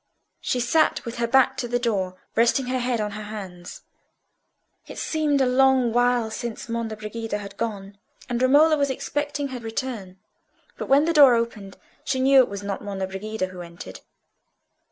She 0.39 0.59
sat 0.59 1.05
with 1.05 1.17
her 1.17 1.27
back 1.27 1.57
to 1.57 1.67
the 1.67 1.77
door, 1.77 2.15
resting 2.35 2.65
her 2.65 2.79
head 2.79 2.99
on 2.99 3.11
her 3.11 3.21
hands. 3.25 3.83
It 4.87 4.97
seemed 4.97 5.41
a 5.41 5.45
long 5.45 5.93
while 5.93 6.31
since 6.31 6.67
Monna 6.67 6.95
Brigida 6.95 7.37
had 7.37 7.55
gone, 7.55 7.99
and 8.27 8.41
Romola 8.41 8.77
was 8.77 8.89
expecting 8.89 9.49
her 9.49 9.59
return. 9.59 10.17
But 10.75 10.89
when 10.89 11.05
the 11.05 11.13
door 11.13 11.35
opened 11.35 11.77
she 12.03 12.19
knew 12.19 12.39
it 12.39 12.49
was 12.49 12.63
not 12.63 12.83
Monna 12.83 13.05
Brigida 13.05 13.49
who 13.49 13.61
entered. 13.61 13.99